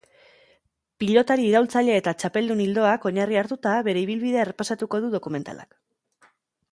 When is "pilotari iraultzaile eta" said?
1.03-2.13